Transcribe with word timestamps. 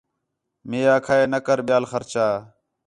مے 0.69 0.79
آکھا 0.95 1.15
ہے 1.19 1.25
نہ 1.31 1.39
کر 1.45 1.59
ٻِیال 1.67 1.83
خرچہ 1.91 2.25